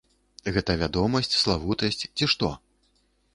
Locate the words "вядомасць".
0.83-1.29